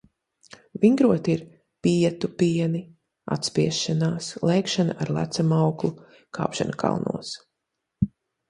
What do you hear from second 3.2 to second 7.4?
atspiešanās, lēkšana ar lecamauklu, kāpšana kalnos.